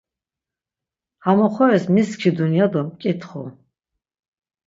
[1.25, 3.43] Ham oxoris mi skidun ya do mǩitxu.